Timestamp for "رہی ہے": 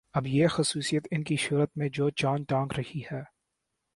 2.77-3.21